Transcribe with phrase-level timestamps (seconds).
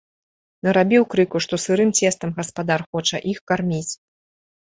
[0.67, 3.93] Нарабіў крыку, што сырым цестам гаспадар хоча іх карміць.